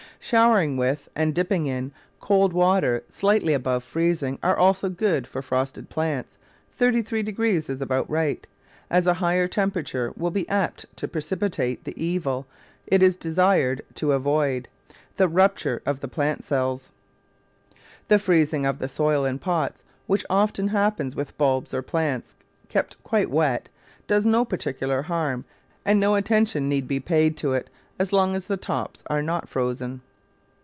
Showering 0.23 0.77
with, 0.77 1.09
and 1.15 1.33
dipping 1.33 1.65
in, 1.65 1.91
cold 2.19 2.53
water 2.53 3.03
slightly 3.09 3.53
above 3.53 3.83
freezing 3.83 4.37
are 4.43 4.55
also 4.55 4.87
good 4.87 5.25
for 5.25 5.41
frosted 5.41 5.89
plants; 5.89 6.37
33 6.77 7.23
° 7.23 7.69
is 7.69 7.81
about 7.81 8.07
right, 8.07 8.45
as 8.87 9.07
a 9.07 9.15
higher 9.15 9.47
temperature 9.47 10.13
will 10.15 10.29
be 10.29 10.47
apt 10.47 10.85
to 10.97 11.07
precipitate 11.07 11.83
the 11.85 12.01
evil 12.01 12.45
it 12.85 13.01
is 13.01 13.15
desired 13.17 13.81
to 13.95 14.11
avoid— 14.11 14.67
the 15.17 15.27
rupture 15.27 15.81
of 15.87 16.01
the 16.01 16.07
plant 16.07 16.43
cells. 16.43 16.91
The 18.07 18.19
freezing 18.19 18.63
of 18.63 18.77
the 18.77 18.87
soil 18.87 19.25
in 19.25 19.39
pots, 19.39 19.83
which 20.05 20.23
often 20.29 20.67
hap 20.67 20.97
pens 20.97 21.15
with 21.15 21.35
bulbs 21.39 21.73
or 21.73 21.81
plants 21.81 22.35
kept 22.69 23.01
quite 23.03 23.31
wet, 23.31 23.69
does 24.05 24.27
no 24.27 24.45
particular 24.45 25.01
harm, 25.01 25.45
and 25.83 25.99
no 25.99 26.13
attention 26.13 26.69
need 26.69 26.87
be 26.87 26.99
paid 26.99 27.35
to 27.37 27.53
it 27.53 27.71
as 27.97 28.13
long 28.13 28.35
as 28.35 28.45
the 28.45 28.55
tops 28.55 29.01
are 29.07 29.23
not 29.23 29.49
frozen. 29.49 29.99